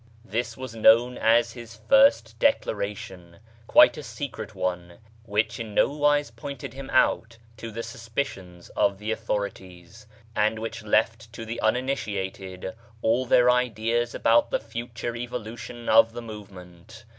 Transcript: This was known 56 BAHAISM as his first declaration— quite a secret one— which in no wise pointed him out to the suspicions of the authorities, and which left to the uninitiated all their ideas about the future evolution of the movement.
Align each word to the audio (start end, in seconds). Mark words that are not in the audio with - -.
This 0.25 0.57
was 0.57 0.73
known 0.73 1.13
56 1.13 1.29
BAHAISM 1.29 1.39
as 1.39 1.53
his 1.53 1.79
first 1.87 2.39
declaration— 2.39 3.37
quite 3.67 3.97
a 3.99 4.01
secret 4.01 4.55
one— 4.55 4.97
which 5.25 5.59
in 5.59 5.75
no 5.75 5.91
wise 5.93 6.31
pointed 6.31 6.73
him 6.73 6.89
out 6.91 7.37
to 7.57 7.69
the 7.69 7.83
suspicions 7.83 8.69
of 8.69 8.97
the 8.97 9.11
authorities, 9.11 10.07
and 10.35 10.57
which 10.57 10.81
left 10.81 11.31
to 11.33 11.45
the 11.45 11.61
uninitiated 11.61 12.73
all 13.03 13.27
their 13.27 13.51
ideas 13.51 14.15
about 14.15 14.49
the 14.49 14.59
future 14.59 15.15
evolution 15.15 15.87
of 15.87 16.13
the 16.13 16.21
movement. 16.23 17.05